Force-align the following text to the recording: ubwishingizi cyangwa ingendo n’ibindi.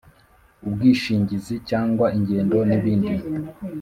ubwishingizi 0.67 1.55
cyangwa 1.69 2.05
ingendo 2.17 2.57
n’ibindi. 2.69 3.15